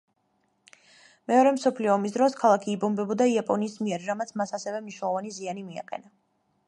[1.31, 6.15] მეორე მსოფლიო ომის დროს ქალაქი იბომბებოდა იაპონიის მიერ, რამაც მას ასევე მნიშვნელოვანი ზიანი მიაყენა.